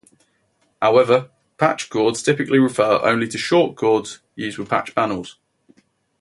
However, 0.81 1.29
patch 1.59 1.91
cords 1.91 2.23
typically 2.23 2.57
refer 2.57 3.01
only 3.03 3.27
to 3.27 3.37
short 3.37 3.75
cords 3.75 4.17
used 4.35 4.57
with 4.57 4.67
patch 4.67 4.95
panels. 4.95 5.37